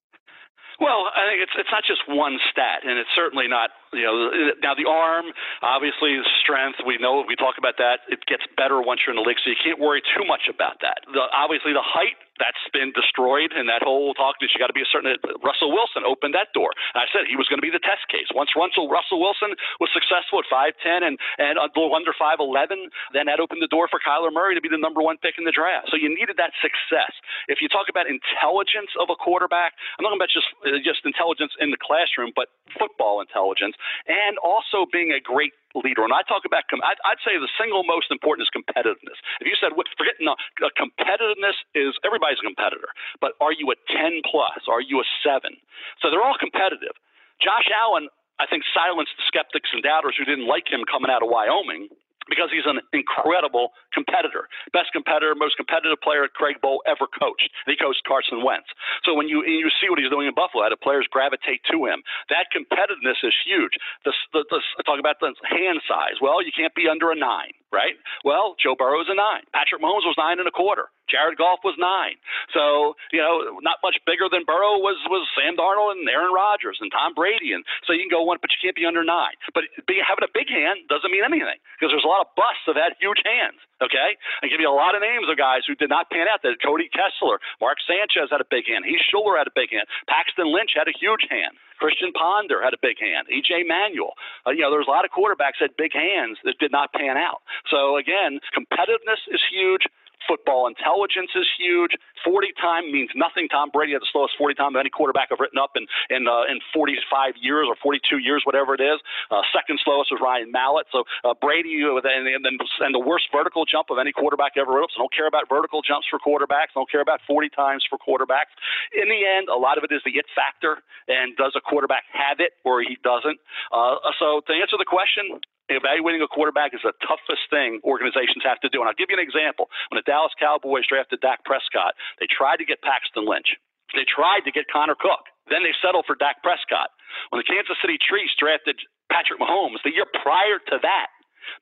[0.80, 4.56] Well, I think it's it's not just one stat, and it's certainly not you know
[4.64, 5.28] now the arm
[5.62, 9.20] obviously the strength we know we talk about that it gets better once you're in
[9.20, 11.04] the league, so you can't worry too much about that.
[11.12, 14.78] The, obviously the height that's been destroyed, and that whole talk that you got to
[14.78, 15.12] be a certain.
[15.44, 16.72] Russell Wilson opened that door.
[16.96, 18.32] And I said he was going to be the test case.
[18.34, 23.28] Once Russell Russell Wilson was successful at five ten and and under five eleven, then
[23.28, 25.54] that opened the door for Kyler Murray to be the number one pick in the
[25.54, 25.92] draft.
[25.92, 27.12] So you needed that success.
[27.52, 31.04] If you talk about intelligence of a quarterback, I'm not talking about just uh, just
[31.04, 32.48] intelligence in the classroom, but
[32.78, 33.76] football intelligence,
[34.08, 36.02] and also being a great leader.
[36.02, 39.22] And I talk about, I'd, I'd say the single most important is competitiveness.
[39.38, 40.34] If you said, forget no,
[40.74, 41.94] competitiveness is
[42.30, 42.90] everybody's a competitor,
[43.22, 44.70] but are you a 10 plus?
[44.70, 45.58] Are you a seven?
[46.02, 46.94] So they're all competitive.
[47.42, 51.24] Josh Allen, I think, silenced the skeptics and doubters who didn't like him coming out
[51.24, 51.90] of Wyoming
[52.30, 54.46] because he's an incredible competitor.
[54.70, 57.50] Best competitor, most competitive player Craig Bohl ever coached.
[57.66, 58.70] And he coached Carson Wentz.
[59.02, 61.90] So when you you see what he's doing in Buffalo, how the players gravitate to
[61.90, 62.06] him.
[62.30, 63.74] That competitiveness is huge.
[64.06, 66.22] The, the, the, talk about the hand size.
[66.22, 67.96] Well, you can't be under a nine, right?
[68.26, 69.46] Well, Joe Burrow's a nine.
[69.54, 70.90] Patrick Mahomes was nine and a quarter.
[71.10, 72.22] Jared Goff was nine.
[72.54, 76.78] So, you know, not much bigger than Burrow was was Sam Darnold and Aaron Rodgers
[76.80, 77.52] and Tom Brady.
[77.52, 79.34] And so you can go one, but you can't be under nine.
[79.58, 82.62] But being, having a big hand doesn't mean anything because there's a lot of busts
[82.70, 83.58] that had huge hands.
[83.82, 86.46] Okay, I give you a lot of names of guys who did not pan out.
[86.46, 88.86] That Cody Kessler, Mark Sanchez had a big hand.
[88.86, 89.88] Heath Shuler had a big hand.
[90.06, 91.56] Paxton Lynch had a huge hand.
[91.80, 93.28] Christian Ponder had a big hand.
[93.32, 94.14] EJ Manuel.
[94.46, 96.92] Uh, you know, there's a lot of quarterbacks that had big hands that did not
[96.94, 97.42] pan out.
[97.72, 99.88] So again, competitiveness is huge.
[100.28, 101.96] Football intelligence is huge.
[102.24, 103.48] 40 time means nothing.
[103.48, 106.28] Tom Brady had the slowest 40 time of any quarterback I've written up in in
[106.28, 109.00] uh, in 45 years or 42 years, whatever it is.
[109.32, 110.88] Uh, second slowest was Ryan Mallett.
[110.92, 114.72] So uh, Brady uh, and, and and the worst vertical jump of any quarterback ever
[114.72, 114.90] wrote.
[114.90, 114.94] up.
[114.94, 116.76] So don't care about vertical jumps for quarterbacks.
[116.76, 118.54] Don't care about 40 times for quarterbacks.
[118.94, 120.82] In the end, a lot of it is the it factor.
[121.08, 123.40] And does a quarterback have it or he doesn't?
[123.72, 128.60] Uh, so to answer the question, evaluating a quarterback is the toughest thing organizations have
[128.66, 128.82] to do.
[128.82, 129.70] And I'll give you an example.
[129.90, 133.56] When the Dallas Cowboys drafted Dak Prescott, they tried to get Paxton Lynch.
[133.94, 135.26] They tried to get Connor Cook.
[135.50, 136.94] Then they settled for Dak Prescott.
[137.30, 138.78] When the Kansas City Chiefs drafted
[139.10, 141.10] Patrick Mahomes the year prior to that,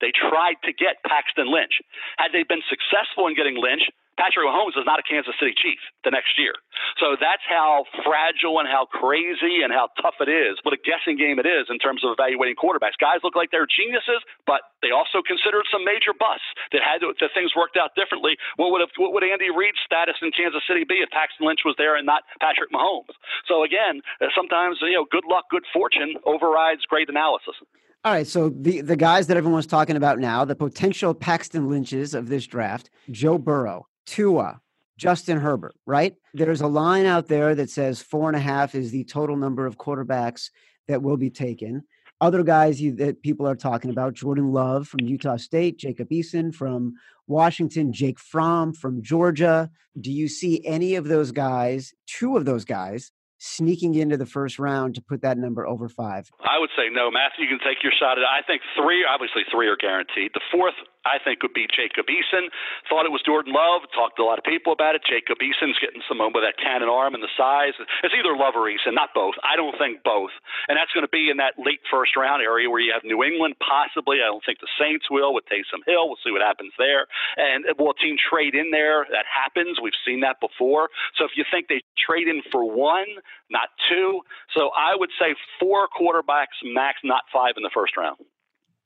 [0.03, 1.79] they tried to get Paxton Lynch.
[2.19, 3.87] Had they been successful in getting Lynch,
[4.17, 6.57] Patrick Mahomes is not a Kansas City Chief the next year.
[6.97, 10.57] So that's how fragile and how crazy and how tough it is.
[10.65, 12.97] What a guessing game it is in terms of evaluating quarterbacks.
[12.97, 17.13] Guys look like they're geniuses, but they also considered some major busts that had to,
[17.21, 18.41] that things worked out differently.
[18.57, 21.61] What would have, what would Andy Reid's status in Kansas City be if Paxton Lynch
[21.61, 23.13] was there and not Patrick Mahomes?
[23.45, 27.55] So again, uh, sometimes you know good luck, good fortune overrides great analysis.
[28.03, 32.13] All right, so the the guys that everyone's talking about now, the potential Paxton Lynches
[32.13, 34.59] of this draft, Joe Burrow, Tua,
[34.97, 36.15] Justin Herbert, right?
[36.33, 39.67] There's a line out there that says four and a half is the total number
[39.67, 40.49] of quarterbacks
[40.87, 41.83] that will be taken.
[42.19, 46.53] Other guys you, that people are talking about Jordan Love from Utah State, Jacob Eason
[46.55, 46.95] from
[47.27, 49.69] Washington, Jake Fromm from Georgia.
[49.99, 54.57] Do you see any of those guys, two of those guys, sneaking into the first
[54.57, 56.31] round to put that number over five?
[56.41, 57.11] I would say no.
[57.11, 58.25] Matthew, you can take your shot at it.
[58.25, 60.31] I think three, obviously, three are guaranteed.
[60.33, 60.73] The fourth,
[61.07, 62.51] I think would be Jacob Eason.
[62.91, 63.87] Thought it was Jordan Love.
[63.95, 65.07] Talked to a lot of people about it.
[65.07, 67.77] Jacob Eason's getting some with that cannon arm and the size.
[68.03, 69.39] It's either Love or Eason, not both.
[69.45, 70.33] I don't think both.
[70.67, 73.23] And that's going to be in that late first round area where you have New
[73.23, 74.19] England, possibly.
[74.19, 76.09] I don't think the Saints will with Taysom Hill.
[76.09, 77.07] We'll see what happens there.
[77.37, 79.07] And will a team trade in there?
[79.13, 79.79] That happens.
[79.79, 80.89] We've seen that before.
[81.15, 83.07] So if you think they trade in for one,
[83.49, 84.21] not two.
[84.51, 88.17] So I would say four quarterbacks max, not five in the first round.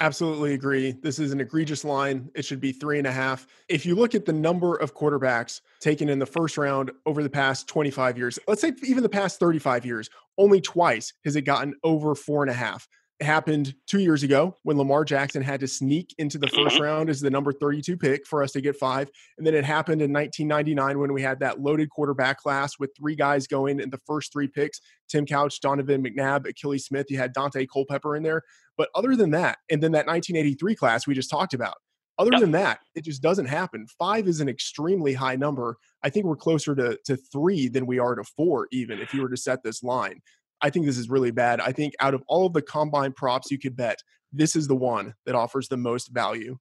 [0.01, 0.93] Absolutely agree.
[0.93, 2.31] This is an egregious line.
[2.33, 3.45] It should be three and a half.
[3.69, 7.29] If you look at the number of quarterbacks taken in the first round over the
[7.29, 10.09] past 25 years, let's say even the past 35 years,
[10.39, 12.87] only twice has it gotten over four and a half
[13.21, 16.83] happened two years ago when Lamar Jackson had to sneak into the 1st mm-hmm.
[16.83, 19.09] round as the number 32 pick for us to get five.
[19.37, 23.15] And then it happened in 1999 when we had that loaded quarterback class with three
[23.15, 24.79] guys going in the first three picks
[25.09, 27.07] Tim Couch, Donovan McNabb, Akili Smith.
[27.09, 28.43] You had Daunte Culpepper in there.
[28.77, 31.75] But other than that, and then that 1983 class we just talked about,
[32.17, 32.41] other yep.
[32.41, 33.87] than that, it just doesn't happen.
[33.97, 35.77] Five is an extremely high number.
[36.03, 39.23] I think we're closer to, to three than we are to four, even if you
[39.23, 40.21] were to set this line.
[40.61, 41.59] I think this is really bad.
[41.59, 44.75] I think out of all of the combine props you could bet, this is the
[44.75, 46.57] one that offers the most value.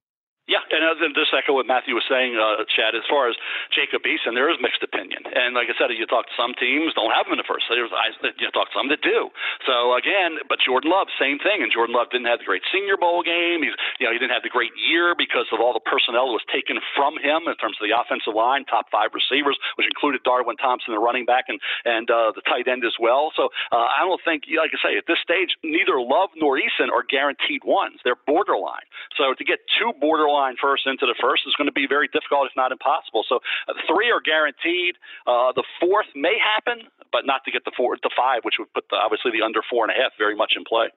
[0.49, 2.97] Yeah, and uh, just echo what Matthew was saying, uh, Chad.
[2.97, 3.37] As far as
[3.69, 6.97] Jacob Eason, there is mixed opinion, and like I said, you talk to some teams
[6.97, 7.69] don't have him in the first.
[7.69, 7.93] There's
[8.41, 9.29] you talk to some that do.
[9.69, 12.97] So again, but Jordan Love, same thing, and Jordan Love didn't have the great Senior
[12.97, 13.61] Bowl game.
[13.61, 16.41] He's you know he didn't have the great year because of all the personnel that
[16.41, 20.25] was taken from him in terms of the offensive line, top five receivers, which included
[20.25, 23.29] Darwin Thompson, the running back, and and uh, the tight end as well.
[23.37, 26.89] So uh, I don't think, like I say, at this stage, neither Love nor Eason
[26.89, 28.01] are guaranteed ones.
[28.01, 28.89] They're borderline.
[29.15, 30.30] So to get two borderline
[30.61, 33.23] first into the first is going to be very difficult, if not impossible.
[33.27, 34.95] So uh, three are guaranteed.
[35.27, 38.71] Uh, the fourth may happen, but not to get the four, the five, which would
[38.73, 40.87] put the, obviously the under four and a half very much in play.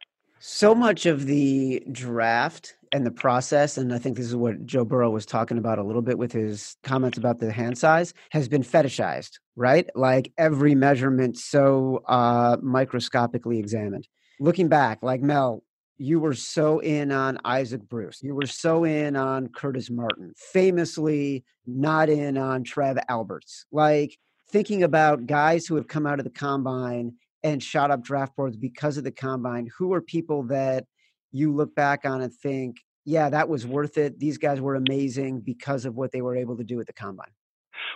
[0.40, 4.84] So much of the draft and the process, and I think this is what Joe
[4.84, 8.46] Burrow was talking about a little bit with his comments about the hand size, has
[8.48, 9.88] been fetishized, right?
[9.94, 14.06] Like every measurement so uh, microscopically examined.
[14.38, 15.62] Looking back, like Mel,
[15.98, 18.22] you were so in on Isaac Bruce.
[18.22, 23.66] You were so in on Curtis Martin, famously not in on Trev Alberts.
[23.70, 24.18] Like
[24.50, 28.56] thinking about guys who have come out of the combine and shot up draft boards
[28.56, 30.84] because of the combine, who are people that
[31.30, 34.18] you look back on and think, yeah, that was worth it.
[34.18, 37.32] These guys were amazing because of what they were able to do at the combine.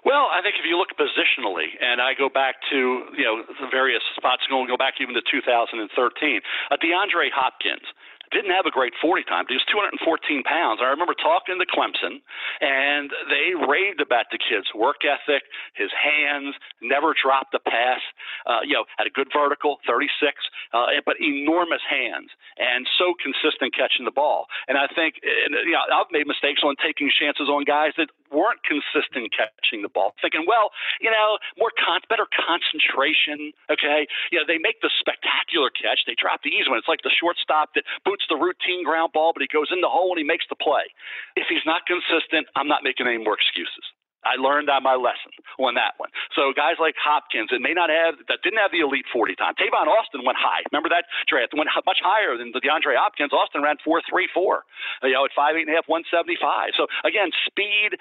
[0.05, 2.77] Well, I think if you look positionally, and I go back to
[3.17, 7.87] you know the various spots, going go back even to 2013, uh, DeAndre Hopkins
[8.31, 9.45] didn't have a great 40 time.
[9.49, 10.81] He was 214 pounds.
[10.83, 12.21] I remember talking to Clemson,
[12.61, 18.01] and they raved about the kid's work ethic, his hands, never dropped a pass.
[18.47, 20.35] Uh, you know, had a good vertical, 36,
[20.73, 24.47] uh, but enormous hands, and so consistent catching the ball.
[24.67, 28.09] And I think, and, you know, I've made mistakes on taking chances on guys that
[28.33, 33.53] weren't consistent catching the ball, thinking, well, you know, more con- better concentration.
[33.73, 36.79] Okay, you know, they make the spectacular catch, they drop the easy one.
[36.79, 37.85] It's like the shortstop that
[38.19, 40.59] boots the routine ground ball, but he goes in the hole and he makes the
[40.59, 40.91] play.
[41.37, 43.87] If he's not consistent, I'm not making any more excuses.
[44.27, 45.31] I learned my lesson
[45.63, 46.11] on that one.
[46.35, 49.55] So guys like Hopkins, that may not have that didn't have the elite 40 time.
[49.55, 50.67] Tavon Austin went high.
[50.75, 53.31] Remember that draft went much higher than the DeAndre Hopkins.
[53.31, 54.67] Austin ran four three four,
[55.07, 56.75] you know, at five eight and a half, one seventy five.
[56.75, 57.95] So again, speed.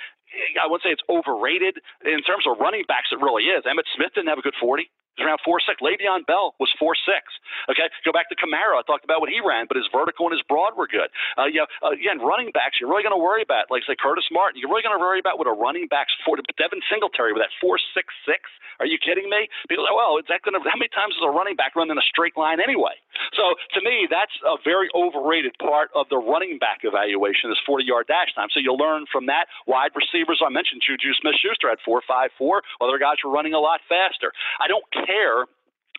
[0.61, 3.09] I wouldn't say it's overrated in terms of running backs.
[3.11, 3.63] It really is.
[3.65, 5.81] Emmitt Smith didn't have a good 40 was around four six.
[5.81, 7.25] Le'Veon Bell was four six.
[7.69, 8.77] Okay, go back to Kamara.
[8.77, 11.09] I talked about what he ran, but his vertical and his broad were good.
[11.37, 12.77] Uh, yeah, uh, again, running backs.
[12.77, 14.61] You're really going to worry about, like say Curtis Martin.
[14.61, 16.37] You're really going to worry about what a running back's for.
[16.37, 18.45] Devin Singletary with that four six six.
[18.77, 19.49] Are you kidding me?
[19.65, 20.61] People, say, well, is that going to?
[20.61, 22.93] How many times does a running back run in a straight line anyway?
[23.33, 27.85] So to me, that's a very overrated part of the running back evaluation is 40
[27.85, 28.49] yard dash time.
[28.51, 29.47] So you'll learn from that.
[29.65, 31.69] Wide receivers, I mentioned Juju Smith Schuster
[32.07, 32.61] five four.
[32.81, 34.31] Other guys were running a lot faster.
[34.59, 35.45] I don't care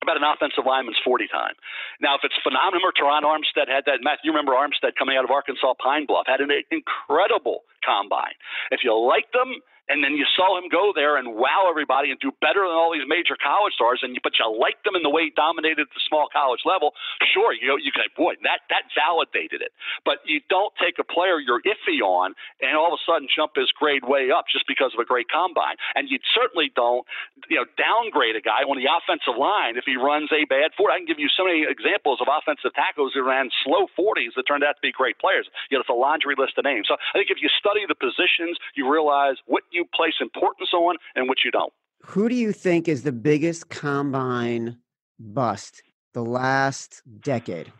[0.02, 1.54] about an offensive lineman's 40 time.
[2.00, 3.98] Now, if it's phenomenal, or Terron Armstead had that.
[4.02, 8.38] Matt, you remember Armstead coming out of Arkansas Pine Bluff, had an incredible combine.
[8.70, 12.20] If you like them, and then you saw him go there and wow everybody and
[12.20, 15.02] do better than all these major college stars, and you, but you liked him in
[15.02, 16.92] the way he dominated the small college level.
[17.32, 19.72] Sure, you know, you can boy that that validated it,
[20.04, 23.56] but you don't take a player you're iffy on and all of a sudden jump
[23.56, 27.04] his grade way up just because of a great combine, and you certainly don't
[27.48, 30.92] you know downgrade a guy on the offensive line if he runs a bad 40.
[30.92, 34.44] I can give you so many examples of offensive tackles who ran slow 40s that
[34.44, 35.48] turned out to be great players.
[35.70, 36.88] You know, it's a laundry list of names.
[36.88, 40.70] So I think if you study the positions, you realize what you you place importance
[40.74, 41.72] on and which you don't.
[42.04, 44.78] Who do you think is the biggest combine
[45.18, 45.82] bust
[46.14, 47.72] the last decade?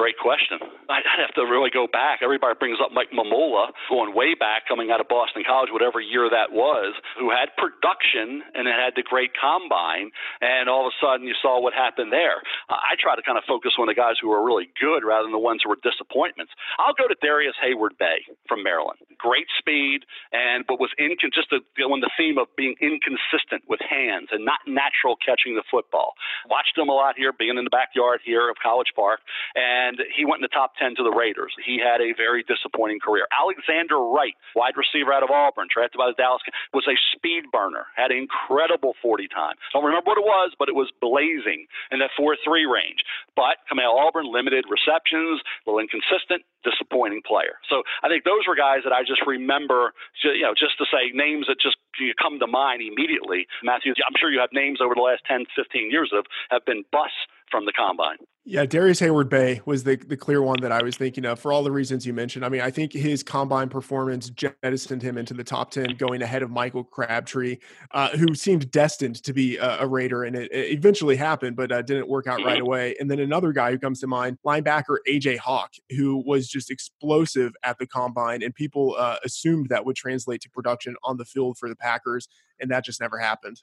[0.00, 0.56] Great question.
[0.88, 2.24] I'd have to really go back.
[2.24, 6.24] Everybody brings up Mike Mamula, going way back, coming out of Boston College, whatever year
[6.24, 10.08] that was, who had production and had the great combine,
[10.40, 12.40] and all of a sudden you saw what happened there.
[12.72, 15.36] I try to kind of focus on the guys who were really good rather than
[15.36, 16.56] the ones who were disappointments.
[16.80, 19.04] I'll go to Darrius Heyward-Bey from Maryland.
[19.20, 24.32] Great speed, and but was incon- just on the theme of being inconsistent with hands
[24.32, 26.16] and not natural catching the football.
[26.48, 29.20] Watched him a lot here, being in the backyard here of College Park
[29.54, 31.54] and he went in the top 10 to the Raiders.
[31.64, 33.26] He had a very disappointing career.
[33.32, 37.86] Alexander Wright, wide receiver out of Auburn, drafted by the Dallas, was a speed burner,
[37.96, 39.56] had incredible 40 time.
[39.72, 43.02] Don't remember what it was, but it was blazing in that 4 3 range.
[43.34, 47.56] But out Auburn, limited receptions, a little inconsistent, disappointing player.
[47.68, 51.08] So I think those were guys that I just remember, you know, just to say
[51.16, 51.76] names that just
[52.20, 53.46] come to mind immediately.
[53.64, 56.84] Matthew, I'm sure you have names over the last 10, 15 years that have, been
[56.92, 57.16] busts
[57.50, 58.16] from the combine.
[58.46, 61.62] Yeah, Darrius Heyward-Bey was the, the clear one that I was thinking of for all
[61.62, 62.42] the reasons you mentioned.
[62.42, 66.42] I mean, I think his combine performance jettisoned him into the top 10, going ahead
[66.42, 67.58] of Michael Crabtree,
[67.90, 71.70] uh, who seemed destined to be a, a Raider, and it, it, eventually happened, but
[71.70, 72.62] uh, didn't work out right mm-hmm.
[72.62, 72.96] away.
[72.98, 77.52] And then another guy who comes to mind, linebacker AJ Hawk, who was just explosive
[77.62, 81.58] at the combine, and people uh, assumed that would translate to production on the field
[81.58, 82.26] for the Packers,
[82.58, 83.62] and that just never happened.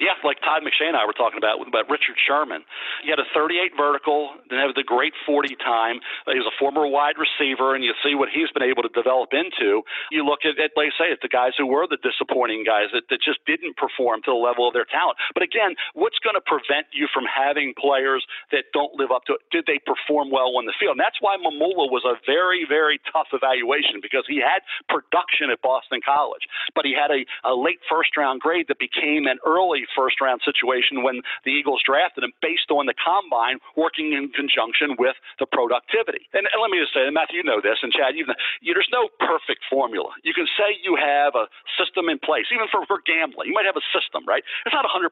[0.00, 2.64] Yeah, like Todd McShay and I were talking about about Richard Sherman.
[3.02, 6.00] He had a 38 vertical, then had the great 40 time.
[6.26, 9.30] He was a former wide receiver, and you see what he's been able to develop
[9.32, 9.82] into.
[10.10, 12.90] You look at, at like I say, it's the guys who were the disappointing guys
[12.92, 15.18] that, that just didn't perform to the level of their talent.
[15.32, 19.38] But again, what's going to prevent you from having players that don't live up to
[19.38, 19.42] it?
[19.50, 20.98] Did they perform well on the field?
[20.98, 25.62] And that's why Mamula was a very, very tough evaluation because he had production at
[25.62, 29.73] Boston College, but he had a, a late first round grade that became an early
[29.98, 34.94] first round situation when the Eagles drafted him based on the combine working in conjunction
[34.94, 36.30] with the productivity.
[36.30, 38.74] And, and let me just say, Matthew, you know this, and Chad, you know, you,
[38.74, 40.14] there's no perfect formula.
[40.22, 43.50] You can say you have a system in place, even for, for gambling.
[43.50, 44.46] You might have a system, right?
[44.62, 45.10] It's not 100%.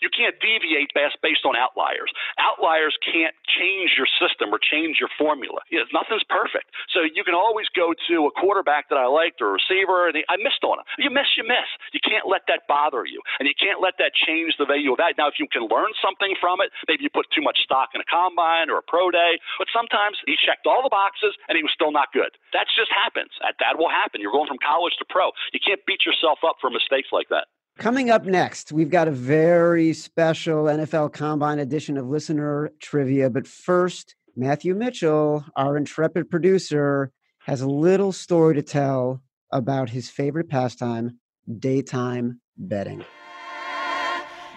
[0.00, 2.10] You can't deviate based on outliers.
[2.38, 5.60] Outliers can't change your system or change your formula.
[5.70, 6.72] You know, nothing's perfect.
[6.92, 10.16] So you can always go to a quarterback that I liked or a receiver, and
[10.28, 10.86] I missed on him.
[10.98, 11.68] You miss, you miss.
[11.92, 14.98] You can't let that bother you, and you can't let that change the value of
[14.98, 15.14] that.
[15.18, 18.00] Now, if you can learn something from it, maybe you put too much stock in
[18.00, 21.62] a combine or a pro day, but sometimes he checked all the boxes and he
[21.62, 22.32] was still not good.
[22.52, 23.32] That just happens.
[23.42, 24.20] That, that will happen.
[24.20, 25.32] You're going from college to pro.
[25.52, 27.48] You can't beat yourself up for mistakes like that.
[27.78, 33.28] Coming up next, we've got a very special NFL Combine edition of listener trivia.
[33.28, 39.20] But first, Matthew Mitchell, our intrepid producer, has a little story to tell
[39.52, 41.18] about his favorite pastime,
[41.58, 43.04] daytime betting.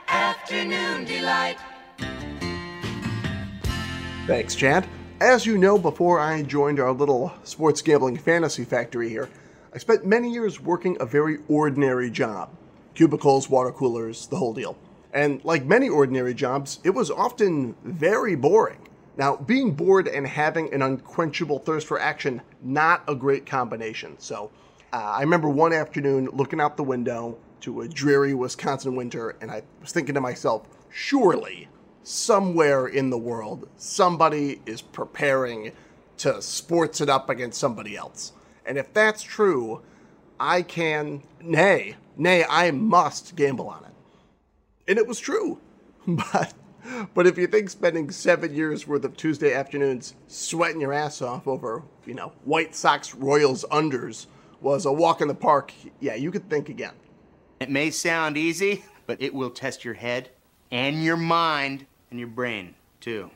[0.07, 1.57] Afternoon delight.
[4.27, 4.87] Thanks, Chad.
[5.19, 9.27] As you know, before I joined our little sports gambling fantasy factory here,
[9.73, 12.55] I spent many years working a very ordinary job
[12.99, 14.77] cubicles, water coolers, the whole deal.
[15.13, 18.89] And like many ordinary jobs, it was often very boring.
[19.15, 24.19] Now, being bored and having an unquenchable thirst for action, not a great combination.
[24.19, 24.51] So,
[24.91, 29.49] uh, I remember one afternoon looking out the window to a dreary Wisconsin winter, and
[29.49, 31.69] I was thinking to myself, surely
[32.03, 35.71] somewhere in the world, somebody is preparing
[36.17, 38.33] to sports it up against somebody else.
[38.65, 39.83] And if that's true,
[40.37, 43.91] I can, nay, Nay, I must gamble on it.
[44.89, 45.59] And it was true.
[46.05, 46.53] But
[47.13, 51.47] but if you think spending seven years worth of Tuesday afternoons sweating your ass off
[51.47, 54.25] over, you know, White Sox Royals unders
[54.59, 56.93] was a walk in the park, yeah, you could think again.
[57.59, 60.29] It may sound easy, but it will test your head
[60.71, 63.29] and your mind and your brain, too.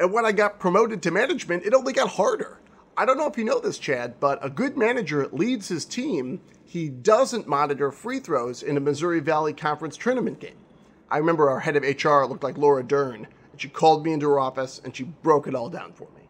[0.00, 2.58] And when I got promoted to management, it only got harder.
[2.96, 6.40] I don't know if you know this, Chad, but a good manager leads his team
[6.74, 10.56] he doesn't monitor free throws in a Missouri Valley Conference tournament game.
[11.08, 14.28] I remember our head of HR looked like Laura Dern, and she called me into
[14.28, 16.22] her office and she broke it all down for me.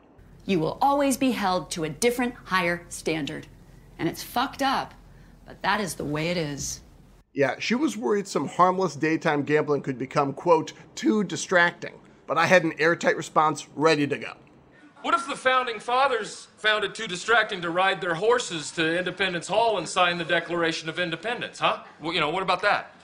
[0.44, 3.46] You will always be held to a different, higher standard.
[3.98, 4.92] And it's fucked up,
[5.46, 6.82] but that is the way it is.
[7.32, 11.94] Yeah, she was worried some harmless daytime gambling could become, quote, too distracting.
[12.26, 14.34] But I had an airtight response ready to go.
[15.04, 19.46] What if the founding fathers found it too distracting to ride their horses to Independence
[19.46, 21.82] Hall and sign the Declaration of Independence, huh?
[22.00, 22.94] Well, you know, what about that?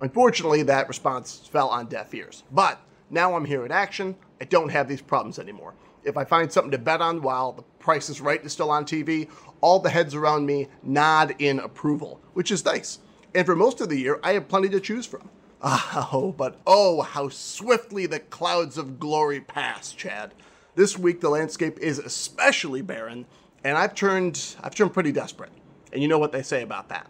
[0.00, 2.44] Unfortunately, that response fell on deaf ears.
[2.50, 2.80] But
[3.10, 4.16] now I'm here in action.
[4.40, 5.74] I don't have these problems anymore.
[6.02, 8.86] If I find something to bet on while the price is right is still on
[8.86, 9.28] TV,
[9.60, 13.00] all the heads around me nod in approval, which is nice.
[13.34, 15.28] And for most of the year, I have plenty to choose from.
[15.62, 20.32] Oh, but oh, how swiftly the clouds of glory pass, Chad.
[20.74, 23.26] This week the landscape is especially barren,
[23.64, 25.50] and I've turned I've turned pretty desperate.
[25.92, 27.08] And you know what they say about that.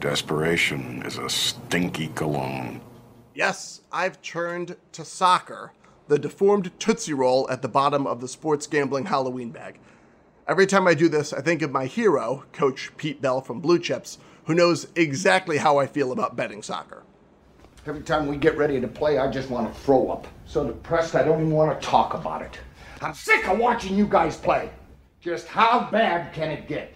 [0.00, 2.80] Desperation is a stinky cologne.
[3.34, 5.72] Yes, I've turned to soccer,
[6.06, 9.80] the deformed Tootsie Roll at the bottom of the sports gambling Halloween bag.
[10.46, 13.78] Every time I do this, I think of my hero, Coach Pete Bell from Blue
[13.78, 17.02] Chips, who knows exactly how I feel about betting soccer.
[17.86, 20.26] Every time we get ready to play, I just want to throw up.
[20.46, 22.58] So depressed, I don't even want to talk about it.
[23.00, 24.70] I'm sick of watching you guys play.
[25.20, 26.94] Just how bad can it get?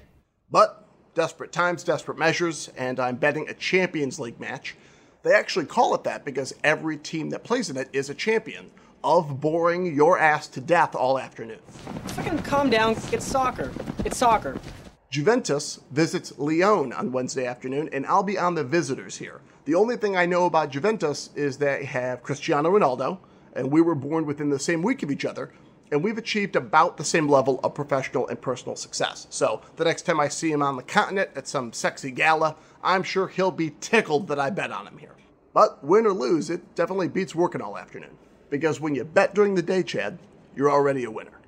[0.50, 4.74] But desperate times, desperate measures, and I'm betting a Champions League match.
[5.22, 8.72] They actually call it that because every team that plays in it is a champion
[9.04, 11.60] of boring your ass to death all afternoon.
[12.06, 12.96] Fucking calm down.
[13.12, 13.70] It's soccer.
[14.04, 14.58] It's soccer.
[15.10, 19.40] Juventus visits Lyon on Wednesday afternoon, and I'll be on the visitors here.
[19.66, 23.18] The only thing I know about Juventus is they have Cristiano Ronaldo,
[23.54, 25.52] and we were born within the same week of each other,
[25.92, 29.26] and we've achieved about the same level of professional and personal success.
[29.28, 33.02] So the next time I see him on the continent at some sexy gala, I'm
[33.02, 35.14] sure he'll be tickled that I bet on him here.
[35.52, 38.16] But win or lose, it definitely beats working all afternoon.
[38.48, 40.18] Because when you bet during the day, Chad,
[40.56, 41.38] you're already a winner.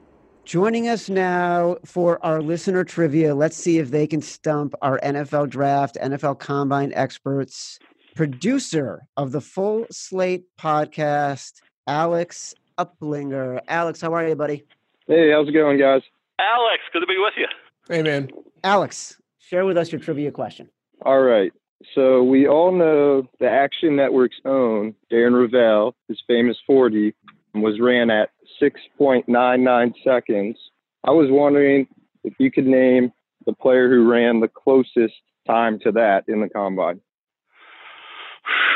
[0.44, 3.34] Joining us now for our listener trivia.
[3.34, 7.78] Let's see if they can stump our NFL draft, NFL combine experts.
[8.14, 13.60] Producer of the Full Slate podcast, Alex Uplinger.
[13.68, 14.64] Alex, how are you, buddy?
[15.06, 16.02] Hey, how's it going, guys?
[16.38, 17.46] Alex, good to be with you.
[17.88, 18.30] Hey, man.
[18.62, 20.68] Alex, share with us your trivia question.
[21.02, 21.52] All right.
[21.94, 27.14] So we all know the Action Network's own Darren Rovell, his famous 40,
[27.54, 30.56] was ran at 6.99 seconds.
[31.04, 31.86] I was wondering
[32.24, 33.12] if you could name
[33.44, 35.14] the player who ran the closest
[35.46, 37.00] time to that in the combine.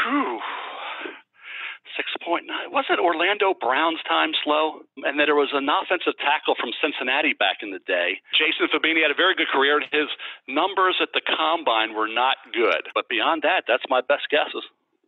[0.05, 0.41] Whew.
[1.99, 2.71] Six point nine.
[2.71, 4.87] Was it Orlando Brown's time slow?
[5.03, 8.23] And then there was an offensive tackle from Cincinnati back in the day.
[8.39, 9.83] Jason Fabini had a very good career.
[9.83, 10.07] And his
[10.47, 14.63] numbers at the combine were not good, but beyond that, that's my best guesses.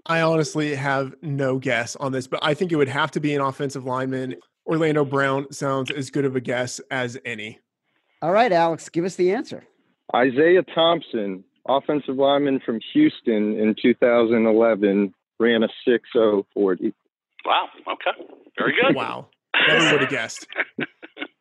[0.07, 3.34] I honestly have no guess on this, but I think it would have to be
[3.34, 4.34] an offensive lineman.
[4.66, 7.61] Orlando Brown sounds as good of a guess as any.
[8.20, 9.64] All right, Alex, give us the answer.
[10.14, 16.93] Isaiah Thompson, offensive lineman from Houston in 2011, ran a 6.040.
[17.45, 17.68] Wow.
[17.93, 18.32] Okay.
[18.57, 18.95] Very good.
[18.95, 19.26] wow.
[19.66, 20.47] Never would have guessed.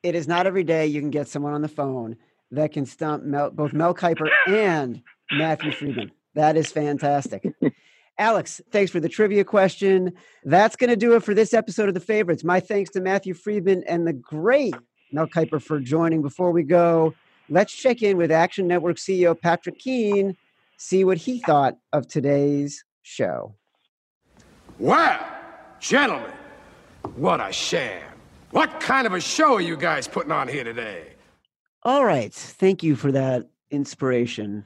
[0.01, 2.15] It is not every day you can get someone on the phone
[2.51, 6.11] that can stump Mel, both Mel Kiper and Matthew Freedman.
[6.33, 7.45] That is fantastic.
[8.17, 10.13] Alex, thanks for the trivia question.
[10.43, 12.43] That's going to do it for this episode of The Favorites.
[12.43, 14.75] My thanks to Matthew Freedman and the great
[15.11, 16.21] Mel Kiper for joining.
[16.21, 17.13] Before we go,
[17.49, 20.35] let's check in with Action Network CEO Patrick Keane,
[20.77, 23.55] see what he thought of today's show.
[24.79, 25.19] Well,
[25.81, 26.31] gentlemen,
[27.17, 28.01] what a sham.
[28.51, 31.15] What kind of a show are you guys putting on here today?
[31.83, 32.33] All right.
[32.33, 34.63] Thank you for that inspiration,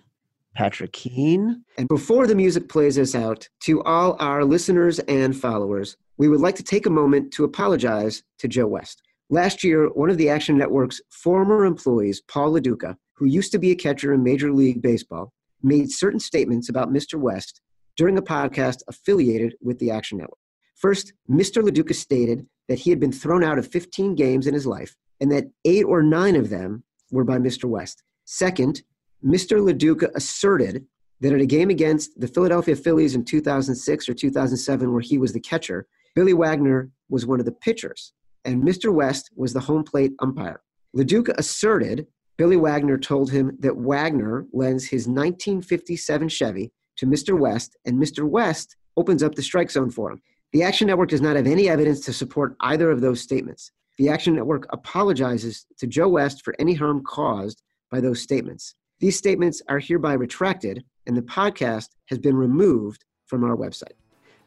[0.53, 1.63] Patrick Keane.
[1.79, 6.41] And before the music plays us out, to all our listeners and followers, we would
[6.41, 9.01] like to take a moment to apologize to Joe West.
[9.31, 13.57] Last year, one of the Action Network's former employees, Paul Lo Duca, who used to
[13.57, 15.33] be a catcher in Major League Baseball,
[15.63, 17.15] made certain statements about Mr.
[17.15, 17.61] West
[17.97, 20.39] during a podcast affiliated with the Action Network.
[20.75, 21.63] First, Mr.
[21.63, 24.95] Lo Duca stated that he had been thrown out of 15 games in his life
[25.19, 27.65] and that eight or nine of them were by Mr.
[27.65, 28.03] West.
[28.25, 28.83] Second,
[29.23, 29.63] Mr.
[29.63, 30.85] Lo Duca asserted
[31.21, 35.31] that at a game against the Philadelphia Phillies in 2006 or 2007, where he was
[35.31, 38.13] the catcher, Billy Wagner was one of the pitchers,
[38.43, 38.93] and Mr.
[38.93, 40.61] West was the home plate umpire.
[40.93, 46.71] Lo Duca asserted Billy Wagner told him that Wagner lends his 1957 Chevy
[47.03, 47.37] to Mr.
[47.37, 48.23] West, and Mr.
[48.23, 50.21] West opens up the strike zone for him.
[50.53, 53.71] The Action Network does not have any evidence to support either of those statements.
[53.97, 58.75] The Action Network apologizes to Joe West for any harm caused by those statements.
[58.99, 63.97] These statements are hereby retracted, and the podcast has been removed from our website.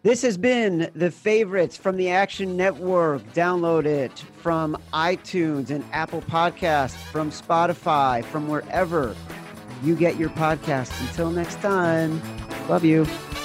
[0.03, 3.23] This has been the favorites from the Action Network.
[3.35, 9.15] Download it from iTunes and Apple Podcasts, from Spotify, from wherever
[9.83, 10.99] you get your podcasts.
[11.03, 12.23] Until next time,
[12.69, 13.36] love you.